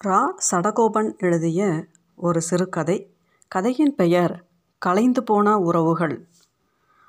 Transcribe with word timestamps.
ரா. 0.00 0.26
சடகோபன் 0.50 1.18
எழுதிய 1.18 1.86
ஒரு 2.16 2.40
சிறுகதை. 2.40 3.14
கதையின் 3.48 3.94
பெயர் 3.94 4.44
கலைந்து 4.78 5.22
போன 5.22 5.58
உறவுகள். 5.58 6.28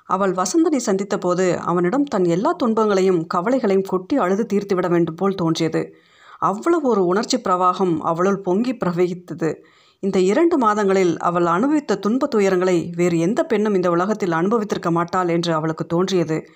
அவள் 0.04 0.32
வசந்தனை 0.32 0.80
சந்தித்தபோது 0.86 1.56
அவனிடம் 1.56 2.04
தன் 2.04 2.24
எல்லா 2.24 2.52
துன்பங்களையும் 2.52 3.26
கவலைகளையும் 3.26 3.84
கொட்டி 3.84 4.16
அழுது 4.16 4.46
தீர்த்துவிட 4.52 4.88
வேண்டும் 4.88 5.14
போல் 5.14 5.34
தோன்றியது. 5.34 5.94
அவ்வளவு 6.38 6.88
ஒரு 6.88 7.06
உணர்ச்சி 7.06 7.38
பிரவாகம் 7.38 7.98
அவளுள் 7.98 8.40
பொங்கி 8.40 8.72
பிரவகித்தது. 8.72 9.54
இந்த 10.00 10.18
இரண்டு 10.18 10.58
மாதங்களில் 10.58 11.18
அவள் 11.18 11.46
அனுபவித்த 11.46 11.98
துன்ப 11.98 12.28
துயரங்களை 12.36 12.96
வேறு 12.96 13.18
எந்த 13.18 13.44
பெண்ணும் 13.44 13.74
இந்த 13.74 13.90
உலகத்தில் 13.90 14.30
அனுபவித்திருக்க 14.30 14.90
மாட்டாள் 14.90 15.28
என்று 15.28 15.54
அவளுக்கு 15.54 15.86
தோன்றியது. 15.86 16.46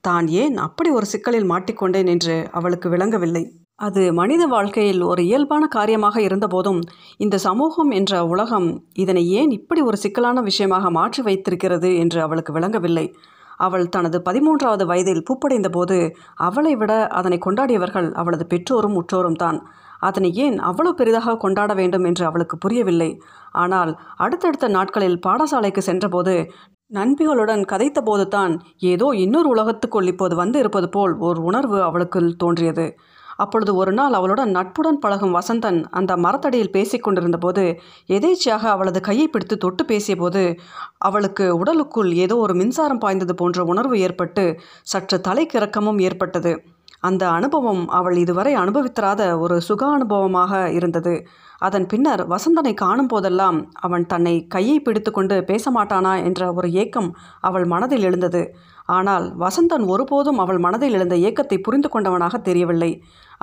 தான் 0.00 0.26
ஏன் 0.26 0.56
அப்படி 0.56 0.90
ஒரு 0.90 1.06
சிக்கலில் 1.06 1.50
மாட்டிக்கொண்டேன்? 1.50 2.06
என்று 2.06 2.48
அவளுக்கு 2.50 2.88
விளங்கவில்லை. 2.88 3.59
அது 3.80 4.02
மனித 4.12 4.42
வாழ்க்கையில் 4.46 5.02
ஒரு 5.02 5.22
இயல்பான 5.28 5.64
காரியமாக 5.74 6.16
இருந்தபோதும் 6.20 6.80
இந்த 7.16 7.36
சமூகம் 7.44 7.90
என்ற 7.98 8.12
உலகம் 8.32 8.66
இதனை 9.02 9.22
ஏன் 9.40 9.52
இப்படி 9.58 9.80
ஒரு 9.80 9.96
சிக்கலான 9.96 10.38
விஷயமாக 10.48 10.90
மாற்றி 10.96 11.22
வைத்திருக்கிறது 11.22 11.90
என்று 11.96 12.18
அவளுக்கு 12.22 12.52
விளங்கவில்லை. 12.52 13.06
அவள் 13.60 13.86
தனது 13.94 14.18
பதிமூன்றாவது 14.26 14.84
வயதில் 14.90 15.24
பூப்படைந்த 15.28 15.68
போது 15.68 15.96
அவளை 16.46 16.72
விட 16.76 16.92
அதனை 17.18 17.38
கொண்டாடியவர்கள் 17.46 18.08
அவளது 18.20 18.44
பெற்றோரும் 18.52 18.98
உற்றோரும் 19.00 19.40
தான். 19.44 19.58
அதனை 20.00 20.30
ஏன் 20.44 20.56
அவ்வளவு 20.68 20.98
பெரிதாக 20.98 21.36
கொண்டாட 21.36 21.72
வேண்டும் 21.80 22.06
என்று 22.10 22.24
அவளுக்கு 22.28 22.56
புரியவில்லை. 22.58 23.10
ஆனால் 23.62 23.92
அடுத்தடுத்த 24.16 24.68
நாட்களில் 24.76 25.18
பாடசாலைக்கு 25.26 25.84
சென்றபோது 25.88 26.34
நண்பிகளுடன் 26.90 27.64
கதைத்தபோது 27.72 28.24
தான் 28.28 28.52
ஏதோ 28.92 29.08
இன்னொரு 29.24 29.48
உலகத்துக்குள் 29.54 30.10
இப்போது 30.12 30.34
வந்து 30.42 30.58
இருப்பது 30.62 30.88
போல் 30.96 31.14
ஒரு 31.28 31.40
உணர்வு 31.50 31.78
அவளுக்குள் 31.88 32.30
தோன்றியது. 32.36 32.86
அப்பொழுது 33.42 33.72
ஒரு 33.74 33.92
நாள் 33.92 34.12
அவளுடன் 34.12 34.50
நட்புடன் 34.50 34.98
பழகும் 34.98 35.36
வசந்தன் 35.38 35.78
அந்த 35.90 36.12
மரத்தடியில் 36.16 36.74
பேசிக்கொண்டிருந்த 36.76 37.38
போது 37.38 37.64
எதேச்சியாக 38.08 38.64
அவளது 38.74 39.00
கையை 39.00 39.26
பிடித்து 39.28 39.56
தொட்டு 39.56 39.84
பேசியபோது 39.84 40.42
அவளுக்கு 41.08 41.46
உடலுக்குள் 41.58 42.10
ஏதோ 42.24 42.36
ஒரு 42.36 42.54
மின்சாரம் 42.54 43.02
பாய்ந்தது 43.04 43.34
போன்ற 43.34 43.64
உணர்வு 43.64 43.98
ஏற்பட்டு 44.00 44.44
சற்று 44.84 45.18
தலைக்கிறக்கமும் 45.28 46.02
ஏற்பட்டது. 46.08 46.52
அந்த 47.00 47.24
அனுபவம் 47.30 47.82
அவள் 47.98 48.16
இதுவரை 48.16 48.52
அனுபவித்தராத 48.54 49.22
ஒரு 49.38 49.56
சுக 49.60 49.82
அனுபவமாக 49.96 50.52
இருந்தது. 50.78 51.14
அதன் 51.58 51.86
பின்னர் 51.86 52.22
வசந்தனை 52.28 52.72
காணும் 52.74 53.08
போதெல்லாம் 53.08 53.58
அவன் 53.80 54.04
தன்னை 54.06 54.34
கையை 54.46 54.76
பிடித்து 54.80 55.10
கொண்டு 55.10 55.36
பேச 55.44 55.64
மாட்டானா 55.70 56.12
என்ற 56.28 56.52
ஒரு 56.52 56.68
ஏக்கம் 56.82 57.10
அவள் 57.40 57.66
மனதில் 57.66 58.06
எழுந்தது. 58.08 58.42
ஆனால் 58.96 59.26
வசந்தன் 59.42 59.84
ஒருபோதும் 59.92 60.40
அவள் 60.44 60.60
மனதில் 60.66 60.96
எழுந்த 60.98 61.16
ஏக்கத்தை 61.28 61.58
புரிந்து 61.66 61.88
கொண்டவனாக 61.88 62.40
தெரியவில்லை. 62.48 62.90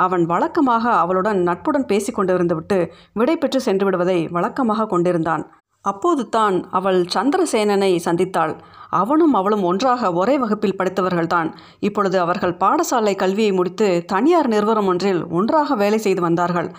அவன் 0.05 0.23
வழக்கமாக 0.25 0.83
அவளுடன் 1.03 1.39
நட்புடன் 1.49 1.89
பேசி 1.91 2.11
கொண்டிருந்துவிட்டு 2.11 2.79
விடை 3.13 3.35
பெற்று 3.37 3.61
சென்று 3.67 3.85
விடுவதை 3.87 4.19
வழக்கமாக 4.37 4.87
கொண்டிருந்தான். 4.93 5.45
அப்போது 5.85 6.23
தான் 6.29 6.55
அவள் 6.77 6.99
சந்திரசேனனை 7.15 7.91
சந்தித்தாள். 8.05 8.53
அவனும் 9.01 9.35
அவளும் 9.39 9.63
ஒன்றாக 9.69 10.11
ஒரே 10.21 10.35
வகுப்பில் 10.43 10.77
படித்தவர்கள்தான். 10.79 11.49
இப்பொழுது 11.87 12.17
அவர்கள் 12.25 12.59
பாடசாலை 12.63 13.13
கல்வியை 13.23 13.51
முடித்து 13.59 13.87
தனியார் 14.13 14.49
நிறுவனம் 14.55 14.89
ஒன்றில் 14.93 15.21
ஒன்றாக 15.39 15.75
வேலை 15.83 15.99
செய்து 16.07 16.23
வந்தார்கள். 16.27 16.69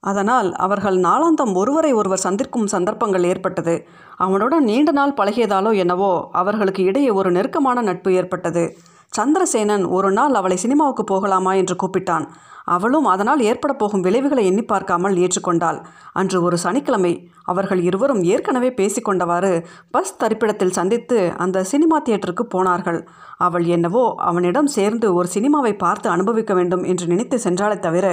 அதனால் 0.00 0.54
அவர்கள் 0.54 0.96
நாளாந்தம் 0.96 1.54
ஒருவரை 1.54 1.92
ஒருவர் 1.92 2.18
சந்திக்கும் 2.18 2.66
சந்தர்ப்பங்கள் 2.66 3.24
ஏற்பட்டது. 3.24 3.86
அவனுடன் 4.16 4.64
நீண்ட 4.64 4.90
நாள் 4.90 5.16
பழகியதாலோ 5.16 5.76
என்னவோ 5.76 6.28
அவர்களுக்கு 6.32 6.82
இடையே 6.82 7.10
ஒரு 7.10 7.30
நெருக்கமான 7.30 7.80
நட்பு 7.80 8.12
ஏற்பட்டது. 8.12 8.76
சந்திரசேனன் 9.16 9.88
ஒரு 9.88 10.12
நாள் 10.12 10.34
அவளை 10.34 10.56
சினிமாவுக்கு 10.56 11.04
போகலாமா 11.04 11.54
என்று 11.54 11.76
கூப்பிட்டான். 11.82 12.26
அவளும் 12.76 13.06
அதனால் 13.12 13.42
ஏற்பட 13.50 13.72
போகும் 13.74 14.04
விளைவுகளை 14.06 14.42
எண்ணி 14.50 14.64
பார்க்காமல் 14.64 15.16
ஏற்றுக்கொண்டாள். 15.24 15.78
அன்று 16.12 16.38
ஒரு 16.46 16.56
சனிக்கிழமை 16.64 17.12
அவர்கள் 17.44 17.80
இருவரும் 17.88 18.22
ஏற்கனவே 18.32 18.70
பேசிக்கொண்டவாறு 18.80 19.52
பஸ் 19.90 20.18
தரிப்பிடத்தில் 20.22 20.76
சந்தித்து 20.78 21.18
அந்த 21.44 21.64
சினிமா 21.72 21.98
தியேட்டருக்கு 22.06 22.44
போனார்கள். 22.54 23.00
அவள் 23.38 23.66
என்னவோ 23.76 24.04
அவனிடம் 24.28 24.70
சேர்ந்து 24.76 25.06
ஒரு 25.14 25.28
சினிமாவை 25.34 25.72
பார்த்து 25.84 26.08
அனுபவிக்க 26.08 26.54
வேண்டும் 26.54 26.84
என்று 26.84 27.04
நினைத்து 27.06 27.36
சென்றாலே 27.46 27.78
தவிர 27.78 28.06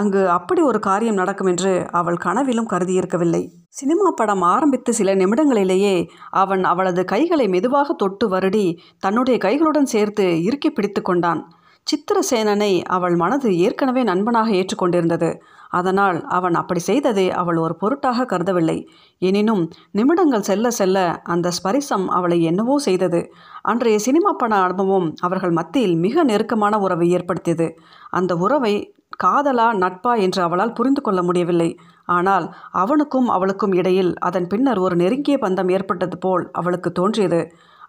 அங்கு 0.00 0.22
அப்படி 0.30 0.60
ஒரு 0.70 0.80
காரியம் 0.88 1.20
நடக்கும் 1.20 1.50
என்று 1.52 1.72
அவள் 2.00 2.22
கனவிலும் 2.26 2.70
கருதியிருக்கவில்லை. 2.72 3.42
சினிமா 3.78 4.08
படம் 4.20 4.44
ஆரம்பித்து 4.52 4.90
சில 4.98 5.14
நிமிடங்களிலேயே 5.14 5.94
அவன் 6.42 6.62
அவளது 6.64 7.02
கைகளை 7.04 7.46
மெதுவாக 7.48 7.96
தொட்டு 8.02 8.26
வருடி 8.34 8.66
தன்னுடைய 8.98 9.36
கைகளுடன் 9.44 9.92
சேர்த்து 9.94 10.26
இறுக்கி 10.46 10.70
பிடித்து 10.70 11.02
கொண்டான். 11.02 11.42
சித்திரசேனனை 11.88 12.72
அவள் 12.86 13.14
மனது 13.16 13.48
ஏற்கனவே 13.58 14.02
நண்பனாக 14.02 14.48
ஏற்றுக்கொண்டிருந்தது. 14.50 15.30
அதனால் 15.70 16.18
அவன் 16.28 16.54
அப்படி 16.54 16.80
செய்ததை 16.80 17.24
அவள் 17.30 17.56
ஒரு 17.56 17.74
பொருட்டாக 17.76 18.24
கருதவில்லை. 18.24 18.76
எனினும் 19.22 19.62
நிமிடங்கள் 19.90 20.46
செல்ல 20.50 20.70
செல்ல 20.70 20.98
அந்த 21.24 21.50
ஸ்பரிசம் 21.58 22.06
அவளை 22.08 22.38
என்னவோ 22.42 22.78
செய்தது. 22.78 23.20
அன்றைய 23.62 23.98
சினிமா 23.98 24.32
பட 24.32 24.54
அனுபவம் 24.66 25.08
அவர்கள் 25.20 25.50
மத்தியில் 25.50 25.96
மிக 25.96 26.24
நெருக்கமான 26.24 26.78
உறவை 26.78 27.08
ஏற்படுத்தியது. 27.10 27.68
அந்த 28.10 28.34
உறவை 28.36 28.74
காதலா 29.24 29.68
நட்பா 29.74 30.12
என்று 30.16 30.40
அவளால் 30.42 30.72
புரிந்து 30.72 31.00
கொள்ள 31.00 31.22
முடியவில்லை. 31.22 31.70
ஆனால் 32.08 32.46
அவனுக்கும் 32.72 33.28
அவளுக்கும் 33.28 33.72
இடையில் 33.72 34.12
அதன் 34.18 34.46
பின்னர் 34.46 34.78
ஒரு 34.78 34.96
நெருங்கிய 34.96 35.38
பந்தம் 35.38 35.68
ஏற்பட்டது 35.68 36.18
போல் 36.18 36.44
அவளுக்கு 36.52 36.92
தோன்றியது. 36.92 37.40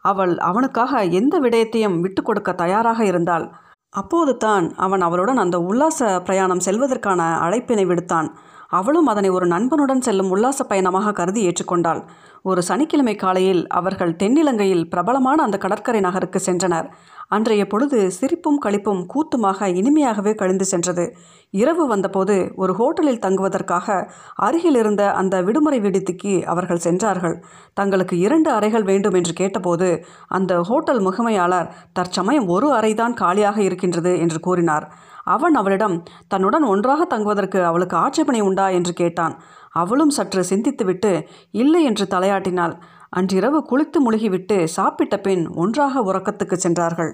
அவள் 0.01 0.33
அவனுக்காக 0.49 1.01
எந்த 1.19 1.35
விடயத்தையும் 1.39 1.97
விட்டு 1.99 2.21
கொடுக்க 2.21 2.51
தயாராக 2.53 2.99
இருந்தாள். 3.05 3.45
அப்போது 3.93 4.37
தான் 4.37 4.65
அவன் 4.75 5.01
அவளுடன் 5.01 5.37
அந்த 5.37 5.57
உல்லாச 5.59 5.99
பிரயாணம் 6.19 6.65
செல்வதற்கான 6.65 7.21
அழைப்பினை 7.39 7.85
விடுத்தான். 7.87 8.27
அவளும் 8.71 9.07
அதனை 9.07 9.29
ஒரு 9.29 9.45
நண்பனுடன் 9.47 10.01
செல்லும் 10.01 10.31
உல்லாச 10.31 10.63
பயணமாக 10.63 11.11
கருதி 11.11 11.41
ஏற்றுக்கொண்டாள். 11.47 12.01
ஒரு 12.43 12.61
சனிக்கிழமை 12.61 13.15
காலையில் 13.15 13.61
அவர்கள் 13.67 14.11
தென்னிலங்கையில் 14.15 14.85
பிரபலமான 14.89 15.43
அந்த 15.43 15.57
கடற்கரை 15.57 16.01
நகருக்கு 16.01 16.39
சென்றனர். 16.39 16.87
அன்றைய 17.27 17.63
பொழுது 17.67 17.97
சிரிப்பும் 18.11 18.59
களிப்பும் 18.65 19.01
கூத்துமாக 19.13 19.67
இனிமையாகவே 19.79 20.33
கழிந்து 20.35 20.65
சென்றது. 20.65 21.05
இரவு 21.53 21.83
வந்தபோது 21.87 22.35
ஒரு 22.55 22.73
ஹோட்டலில் 22.73 23.21
தங்குவதற்காக 23.25 23.97
அருகில் 24.35 24.75
இருந்த 24.75 25.03
அந்த 25.11 25.35
விடுமுறை 25.41 25.79
விடுதிக்கு 25.79 26.33
அவர்கள் 26.45 26.83
சென்றார்கள். 26.87 27.35
தங்களுக்கு 27.73 28.17
இரண்டு 28.19 28.51
அறைகள் 28.51 28.83
வேண்டும் 28.83 29.13
என்று 29.13 29.33
கேட்டபோது 29.33 29.89
அந்த 30.27 30.61
ஹோட்டல் 30.61 31.03
முகமையாளர் 31.07 31.69
தற்சமயம் 31.93 32.47
ஒரு 32.47 32.69
அறைதான் 32.79 33.13
காலியாக 33.13 33.61
இருக்கின்றது 33.61 34.13
என்று 34.19 34.39
கூறினார். 34.39 34.87
அவன் 35.29 35.55
அவளிடம் 35.55 35.95
தன்னுடன் 36.27 36.63
ஒன்றாக 36.63 37.05
தங்குவதற்கு 37.05 37.59
அவளுக்கு 37.63 37.95
ஆட்சேபனை 37.97 38.41
உண்டா? 38.41 38.67
என்று 38.69 38.93
கேட்டான். 38.93 39.35
அவளும் 39.73 40.09
சற்று 40.09 40.41
சிந்தித்துவிட்டு 40.49 41.11
இல்லை 41.53 41.81
என்று 41.83 42.05
தலையாட்டினாள். 42.05 42.75
அன்றிரவு 43.09 43.59
குளித்து 43.71 43.99
முழுகிவிட்டு 43.99 44.57
சாப்பிட்ட 44.69 45.17
பின் 45.17 45.43
ஒன்றாக 45.55 46.01
உறக்கத்துக்கு 46.01 46.57
சென்றார்கள். 46.57 47.11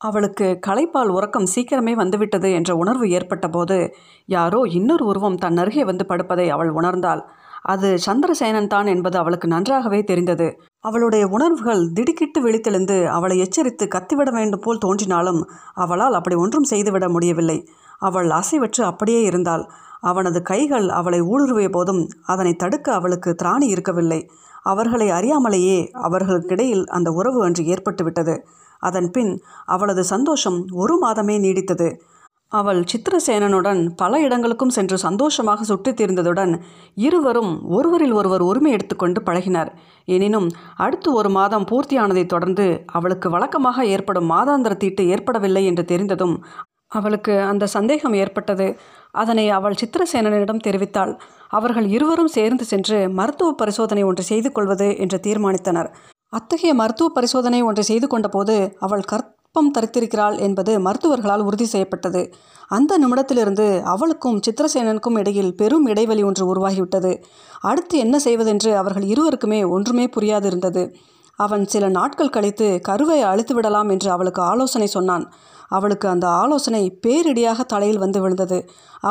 அவளுக்கு 0.00 0.46
களைப்பால் 0.66 1.10
உறக்கம் 1.10 1.50
சீக்கிரமே 1.54 1.92
வந்துவிட்டது 1.92 2.48
என்ற 2.52 2.70
உணர்வு 2.76 3.06
ஏற்பட்டபோது 3.08 3.78
யாரோ 4.28 4.60
இன்னொரு 4.70 5.04
உருவம் 5.04 5.36
தன் 5.36 5.56
அருகே 5.56 5.84
வந்து 5.84 6.04
படுப்பதை 6.08 6.46
அவள் 6.48 6.72
உணர்ந்தாள். 6.72 7.22
அது 7.64 7.88
சந்திரசேனன் 8.06 8.66
தான் 8.66 8.86
என்பது 8.86 9.16
அவளுக்கு 9.18 9.46
நன்றாகவே 9.48 10.00
தெரிந்தது. 10.02 10.48
அவளுடைய 10.86 11.24
உணர்வுகள் 11.26 11.82
திடுக்கிட்டு 11.92 12.38
விழித்தெழுந்து 12.40 12.96
அவளை 13.06 13.36
எச்சரித்து 13.38 13.84
கத்திவிட 13.86 14.30
வேண்டும் 14.32 14.64
போல் 14.64 14.78
தோன்றினாலும் 14.78 15.40
அவளால் 15.74 16.12
அப்படி 16.12 16.36
ஒன்றும் 16.36 16.64
செய்துவிட 16.64 17.08
முடியவில்லை. 17.08 17.58
அவள் 17.98 18.28
அசைவற்று 18.30 18.82
அப்படியே 18.82 19.20
இருந்தாள். 19.22 19.64
அவனது 20.00 20.42
கைகள் 20.42 20.88
அவளை 20.88 21.20
ஊடுருவிய 21.22 21.68
போதும் 21.70 22.02
அதனை 22.24 22.52
தடுக்க 22.54 22.88
அவளுக்கு 22.92 23.30
திராணி 23.42 23.66
இருக்கவில்லை. 23.68 24.20
அவர்களை 24.62 25.08
அறியாமலேயே 25.10 25.78
அவர்களுக்கிடையில் 26.06 26.84
அந்த 26.86 27.10
உறவு 27.10 27.40
அன்று 27.44 27.64
ஏற்பட்டுவிட்டது. 27.64 28.36
அதன் 28.82 29.10
பின் 29.10 29.32
அவளது 29.66 30.04
சந்தோஷம் 30.04 30.58
ஒரு 30.72 30.94
மாதமே 31.02 31.36
நீடித்தது. 31.44 31.88
அவள் 32.60 32.80
சித்திரசேனனுடன் 32.90 33.80
பல 33.96 34.20
இடங்களுக்கும் 34.20 34.74
சென்று 34.76 34.96
சந்தோஷமாக 34.98 35.64
சுற்றித் 35.64 35.98
தீர்ந்ததுடன் 36.00 36.52
இருவரும் 37.06 37.52
ஒருவரில் 37.68 38.12
ஒருவர் 38.12 38.40
உரிமை 38.40 38.70
எடுத்துக்கொண்டு 38.72 39.20
பழகினார். 39.22 39.70
எனினும் 40.08 40.48
அடுத்து 40.76 41.08
ஒரு 41.12 41.30
மாதம் 41.30 41.66
பூர்த்தியானதைத் 41.70 42.32
தொடர்ந்து 42.34 42.66
அவளுக்கு 42.92 43.30
வழக்கமாக 43.30 43.86
ஏற்படும் 43.86 44.30
மாதாந்திர 44.30 44.76
தீட்டு 44.76 45.04
ஏற்படவில்லை 45.08 45.64
என்று 45.66 45.84
தெரிந்ததும் 45.84 46.36
அவளுக்கு 46.92 47.34
அந்த 47.42 47.64
சந்தேகம் 47.66 48.14
ஏற்பட்டது. 48.14 48.66
அதனை 49.14 49.46
அவள் 49.50 49.80
சித்திரசேனனிடம் 49.82 50.64
தெரிவித்தாள். 50.66 51.12
அவர்கள் 51.50 51.86
இருவரும் 51.88 52.34
சேர்ந்து 52.36 52.64
சென்று 52.64 52.98
மருத்துவ 53.10 53.50
பரிசோதனை 53.52 54.02
ஒன்று 54.02 54.22
செய்து 54.22 54.50
கொள்வது 54.52 54.88
என்று 54.98 55.18
தீர்மானித்தனர். 55.26 55.88
அத்தகைய 56.32 56.72
மருத்துவ 56.74 57.08
பரிசோதனை 57.14 57.60
ஒன்றை 57.62 57.84
செய்து 57.84 58.06
கொண்டபோது 58.06 58.54
அவள் 58.80 59.04
கற் 59.04 59.28
கற்பம் 59.56 59.76
தரித்திருக்கிறாள் 59.76 60.34
என்பது 60.46 60.72
மருத்துவர்களால் 60.86 61.44
உறுதி 61.48 61.66
செய்யப்பட்டது. 61.70 62.22
அந்த 62.68 62.92
நிமிடத்திலிருந்து 63.02 63.66
அவளுக்கும் 63.92 64.40
சித்திரசேனனுக்கும் 64.46 65.16
இடையில் 65.18 65.54
பெரும் 65.54 65.86
இடைவெளி 65.86 66.22
ஒன்று 66.28 66.44
உருவாகிவிட்டது. 66.52 67.12
அடுத்து 67.60 67.94
என்ன 67.98 68.16
செய்வதென்று 68.18 68.70
அவர்கள் 68.76 69.06
இருவருக்குமே 69.12 69.60
ஒன்றுமே 69.76 70.04
புரியாதிருந்தது. 70.16 70.82
அவன் 71.38 71.64
சில 71.66 71.88
நாட்கள் 71.88 72.34
கழித்து 72.36 72.68
கருவை 72.88 73.18
அழித்து 73.30 73.54
விடலாம் 73.54 73.92
என்று 73.96 74.10
அவளுக்கு 74.10 74.42
ஆலோசனை 74.42 74.90
சொன்னான். 74.96 75.24
அவளுக்கு 75.70 76.06
அந்த 76.08 76.26
ஆலோசனை 76.42 76.82
பேரிடியாக 77.06 77.60
தலையில் 77.72 78.02
வந்து 78.04 78.20
விழுந்தது. 78.20 78.60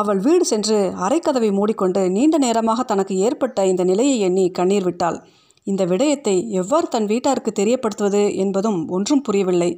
அவள் 0.00 0.22
வீடு 0.28 0.46
சென்று 0.52 0.78
அரைக்கதவை 1.06 1.50
மூடிக்கொண்டு 1.58 2.04
நீண்ட 2.10 2.38
நேரமாக 2.46 2.86
தனக்கு 2.92 3.16
ஏற்பட்ட 3.26 3.66
இந்த 3.72 3.84
நிலையை 3.84 4.16
எண்ணி 4.28 4.46
கண்ணீர் 4.60 4.88
விட்டாள். 4.90 5.18
இந்த 5.66 5.82
விடயத்தை 5.84 6.38
எவ்வாறு 6.60 6.86
தன் 6.86 7.10
வீட்டாருக்கு 7.12 7.52
தெரியப்படுத்துவது 7.60 8.24
என்பதும் 8.44 8.80
ஒன்றும் 8.88 9.24
புரியவில்லை. 9.28 9.70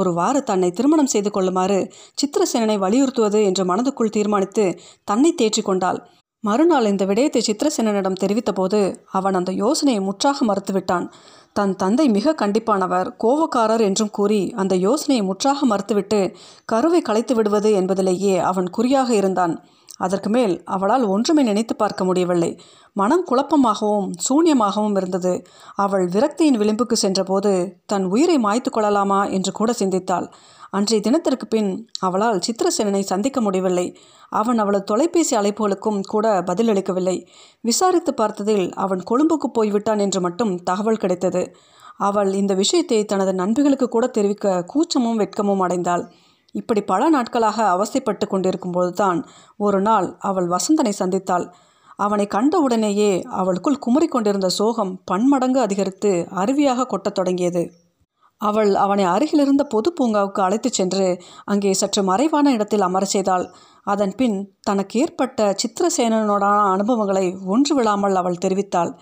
ஒருவாறு 0.00 0.40
தன்னை 0.42 0.70
திருமணம் 0.70 1.12
செய்து 1.14 1.30
கொள்ளுமாறு 1.30 1.80
சித்திரசேனனை 2.20 2.76
வலியுறுத்துவது 2.84 3.40
என்று 3.48 3.64
மனதுக்குள் 3.64 4.14
தீர்மானித்து 4.16 4.66
தன்னை 5.04 5.32
தேற்றிக்கொண்டாள் 5.42 6.00
மறுநாள் 6.44 6.88
இந்த 6.90 7.04
விடயத்தை 7.04 7.40
சித்திரசேனனிடம் 7.46 8.18
தெரிவித்தபோது 8.20 8.80
அவன் 9.10 9.36
அந்த 9.38 9.50
யோசனையை 9.62 10.00
முற்றாக 10.00 10.44
மறுத்துவிட்டான். 10.46 11.06
தன் 11.52 11.72
தந்தை 11.76 12.04
மிக 12.08 12.34
கண்டிப்பானவர் 12.42 13.08
கோவக்காரர் 13.24 13.82
என்றும் 13.86 14.12
கூறி 14.18 14.40
அந்த 14.62 14.74
யோசனையை 14.84 15.22
முற்றாக 15.26 15.66
மறுத்துவிட்டு 15.66 16.20
கருவை 16.64 17.00
களைத்து 17.02 17.34
விடுவது 17.34 17.70
என்பதிலேயே 17.72 18.34
அவன் 18.50 18.68
குறியாக 18.70 19.10
இருந்தான். 19.14 19.54
அதற்கு 19.98 20.30
மேல் 20.30 20.54
அவளால் 20.64 21.04
ஒன்றுமே 21.04 21.42
நினைத்து 21.42 21.76
பார்க்க 21.76 22.04
முடியவில்லை. 22.04 22.60
மனம் 22.92 23.24
குழப்பமாகவும் 23.30 24.08
சூன்யமாகவும் 24.28 24.96
இருந்தது. 24.96 25.32
அவள் 25.74 26.06
விரக்தியின் 26.06 26.60
விளிம்புக்கு 26.60 26.92
சென்றபோது 26.92 27.52
தன் 27.86 28.04
உயிரை 28.04 28.36
மாய்த்து 28.38 28.70
கொள்ளலாமா? 28.70 29.24
என்று 29.26 29.52
கூட 29.52 29.72
சிந்தித்தாள். 29.78 30.28
அன்றைய 30.70 31.00
தினத்திற்கு 31.02 31.46
பின் 31.46 31.70
அவளால் 31.98 32.38
சித்திரசேனனை 32.38 33.00
சந்திக்க 33.00 33.40
முடியவில்லை. 33.40 33.86
அவன் 34.32 34.58
அவளது 34.58 34.84
தொலைபேசி 34.84 35.36
அழைப்புகளுக்கும் 35.36 36.00
கூட 36.02 36.40
பதிலளிக்கவில்லை. 36.40 37.16
விசாரித்து 37.60 38.14
பார்த்ததில் 38.16 38.72
அவன் 38.74 39.02
கொழும்புக்கு 39.10 39.48
போய்விட்டான் 39.52 39.98
என்று 39.98 40.20
மட்டும் 40.20 40.62
தகவல் 40.62 40.96
கிடைத்தது. 40.96 41.42
அவள் 42.00 42.32
இந்த 42.32 42.54
விஷயத்தை 42.54 43.04
தனது 43.04 43.32
நண்பிகளுக்கு 43.34 43.88
கூட 43.88 44.06
தெரிவிக்க 44.06 44.64
கூச்சமும் 44.66 45.18
வெட்கமும் 45.18 45.62
அடைந்தாள். 45.62 46.04
இப்படி 46.52 46.80
பல 46.80 47.08
நாட்களாக 47.08 47.68
அவசைப்பட்டு 47.68 48.26
கொண்டிருக்கும் 48.26 48.72
போதுதான் 48.72 49.26
ஒரு 49.56 49.80
நாள் 49.80 50.16
அவள் 50.18 50.48
வசந்தனை 50.48 50.92
சந்தித்தாள். 50.98 51.46
அவனை 51.96 52.26
கண்டவுடனேயே 52.26 53.22
அவளுக்குள் 53.22 53.78
குமரி 53.78 54.06
கொண்டிருந்த 54.06 54.48
சோகம் 54.48 55.02
பன்மடங்கு 55.04 55.60
அதிகரித்து 55.60 56.26
அருவியாக 56.30 56.86
கொட்டத் 56.86 57.14
தொடங்கியது. 57.14 57.70
அவள் 58.36 58.74
அவனை 58.74 59.04
அருகிலிருந்த 59.04 59.64
பொது 59.64 59.92
பூங்காவுக்கு 60.00 60.40
அழைத்துச் 60.40 60.72
சென்று 60.72 61.22
அங்கே 61.44 61.72
சற்று 61.72 62.02
மறைவான 62.02 62.52
இடத்தில் 62.52 62.80
அமரச் 62.80 63.08
செய்தாள். 63.08 63.52
அதன் 63.82 64.14
பின் 64.16 64.52
தனக்கு 64.60 65.00
ஏற்பட்ட 65.00 65.56
சித்திரசேனனோடான 65.62 66.70
அனுபவங்களை 66.70 67.36
ஒன்று 67.46 67.74
விழாமல் 67.74 68.14
அவள் 68.14 68.42
தெரிவித்தாள். 68.44 68.92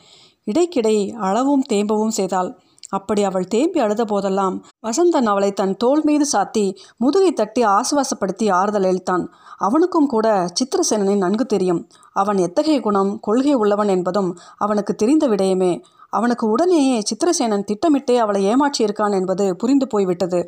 இடைக்கிடை 0.46 1.12
அளவும் 1.12 1.62
தேம்பவும் 1.68 2.08
செய்தாள். 2.08 2.60
அப்படி 2.98 3.22
அவள் 3.28 3.50
தேம்பி 3.54 3.80
அழுத 3.80 4.04
போதெல்லாம் 4.04 4.56
வசந்தன் 4.86 5.30
அவளை 5.32 5.50
தன் 5.52 5.74
தோள் 5.76 6.02
மீது 6.02 6.26
சாத்தி 6.32 6.64
முதுகை 6.96 7.32
தட்டி 7.32 7.62
ஆசுவாசப்படுத்தி 7.76 8.46
ஆறுதல் 8.60 8.88
அளித்தான். 8.90 9.24
அவனுக்கும் 9.58 10.08
கூட 10.14 10.28
சித்திரசேனனை 10.58 11.16
நன்கு 11.16 11.44
தெரியும். 11.46 11.82
அவன் 12.12 12.38
எத்தகைய 12.46 12.78
குணம் 12.80 13.12
கொள்கை 13.20 13.54
உள்ளவன் 13.54 13.92
என்பதும் 13.96 14.30
அவனுக்கு 14.58 14.94
தெரிந்த 14.94 15.26
விடயமே. 15.28 15.72
அவனுக்கு 16.12 16.44
உடனேயே 16.46 16.96
சித்திரசேனன் 17.08 17.68
திட்டமிட்டே 17.70 18.16
அவளை 18.24 18.40
ஏமாற்றியிருக்கான் 18.50 19.16
என்பது 19.18 19.44
புரிந்து 19.56 19.86
போய்விட்டது. 19.86 20.40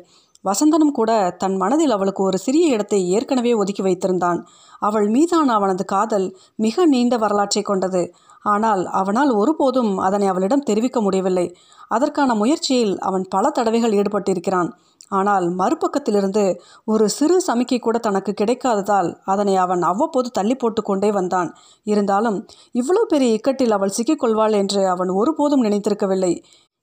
வசந்தனும் 0.43 0.93
கூட 0.97 1.11
தன் 1.37 1.55
மனதில் 1.55 1.93
அவளுக்கு 1.95 2.21
ஒரு 2.23 2.37
சிறிய 2.37 2.65
இடத்தை 2.73 2.99
ஏற்கனவே 3.09 3.51
ஒதுக்கி 3.53 3.83
வைத்திருந்தான். 3.83 4.39
அவள் 4.81 5.07
மீதான 5.09 5.47
அவனது 5.53 5.83
காதல் 5.85 6.27
மிக 6.55 6.85
நீண்ட 6.85 7.15
வரலாற்றை 7.17 7.63
கொண்டது. 7.63 8.01
ஆனால் 8.45 8.83
அவனால் 8.91 9.31
ஒருபோதும் 9.31 9.91
அதனை 9.97 10.27
அவளிடம் 10.27 10.67
தெரிவிக்க 10.69 11.01
முடியவில்லை. 11.01 11.47
அதற்கான 11.87 12.35
முயற்சியில் 12.35 12.93
அவன் 12.99 13.25
பல 13.29 13.49
தடவைகள் 13.49 13.91
ஈடுபட்டிருக்கிறான். 13.91 14.69
ஆனால் 15.09 15.45
மறுபக்கத்திலிருந்து 15.59 16.43
ஒரு 16.85 17.05
சிறு 17.09 17.37
சமிக்கை 17.47 17.79
கூட 17.79 17.97
தனக்கு 17.97 18.31
கிடைக்காததால் 18.33 19.09
அதனை 19.23 19.53
அவன் 19.55 19.81
அவ்வப்போது 19.81 20.29
தள்ளி 20.31 20.55
போட்டு 20.55 20.81
கொண்டே 20.81 21.09
வந்தான். 21.11 21.49
இருந்தாலும் 21.83 22.37
இவ்வளோ 22.75 23.03
பெரிய 23.05 23.37
இக்கட்டில் 23.37 23.75
அவள் 23.77 23.95
சிக்கிக்கொள்வாள் 23.97 24.51
என்று 24.51 24.81
அவன் 24.87 25.11
ஒருபோதும் 25.11 25.65
நினைத்திருக்கவில்லை. 25.65 26.33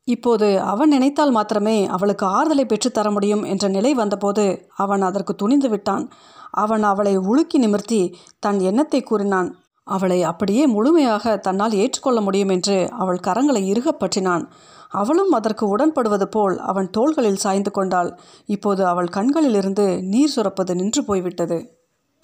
இப்போது 0.08 0.48
அவன் 0.62 0.88
நினைத்தால் 0.88 1.30
மாத்திரமே 1.30 1.76
அவளுக்கு 1.86 2.24
ஆறுதலை 2.26 2.64
பெற்றுத்தர 2.66 3.10
முடியும் 3.10 3.44
என்ற 3.44 3.68
நிலை 3.68 3.92
வந்தபோது 3.94 4.44
அவன் 4.74 5.02
அதற்கு 5.02 5.34
துணிந்து 5.34 5.68
விட்டான். 5.68 6.04
அவன் 6.50 6.82
அவளை 6.82 7.14
உலுக்கி 7.30 7.58
நிமிர்த்தி 7.58 8.00
தன் 8.38 8.60
எண்ணத்தை 8.60 9.00
கூறினான். 9.02 9.48
அவளை 9.88 10.22
அப்படியே 10.22 10.66
முழுமையாக 10.66 11.36
தன்னால் 11.36 11.72
ஏற்றுக்கொள்ள 11.72 12.20
முடியும் 12.20 12.48
என்று 12.48 12.88
அவள் 12.90 13.20
கரங்களை 13.26 13.64
இறுகப் 13.64 14.04
பற்றினான். 14.04 14.48
அவளும் 14.88 15.30
அதற்கு 15.30 15.68
உடன்படுவது 15.68 16.28
போல் 16.28 16.58
அவன் 16.58 16.90
தோள்களில் 16.90 17.36
சாய்ந்து 17.36 17.70
கொண்டாள். 17.70 18.18
இப்போது 18.46 18.86
அவள் 18.86 19.08
கண்களிலிருந்து 19.08 20.02
நீர் 20.02 20.32
சுரப்பது 20.36 20.74
நின்று 20.74 21.04
போய்விட்டது. 21.04 21.75